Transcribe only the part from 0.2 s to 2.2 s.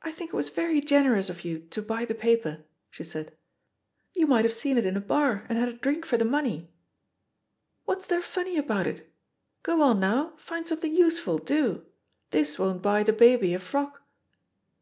it was very generous of you to buy THE POSITION OF